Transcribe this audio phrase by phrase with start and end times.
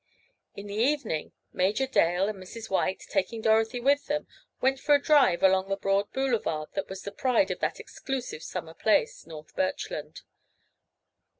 [0.55, 2.71] In the evening Major Dale and Mrs.
[2.71, 4.25] White, taking Dorothy with them,
[4.59, 8.41] went for a drive along the broad boulevard that was the pride of that exclusive
[8.41, 10.21] summer place—North Birchland.